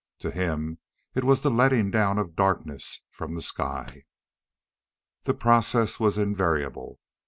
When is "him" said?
0.31-0.79